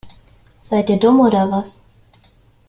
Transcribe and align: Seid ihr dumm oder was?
Seid 0.63 0.89
ihr 0.89 0.97
dumm 0.97 1.19
oder 1.19 1.51
was? 1.51 1.79